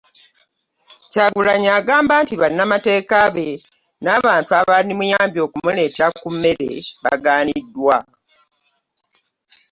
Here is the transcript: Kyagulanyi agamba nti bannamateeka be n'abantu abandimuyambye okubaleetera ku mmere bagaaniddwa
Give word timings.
Kyagulanyi 1.11 1.69
agamba 1.79 2.13
nti 2.23 2.33
bannamateeka 2.41 3.17
be 3.35 3.47
n'abantu 4.03 4.51
abandimuyambye 4.61 5.41
okubaleetera 5.47 6.07
ku 6.19 6.27
mmere 6.35 6.69
bagaaniddwa 7.03 7.97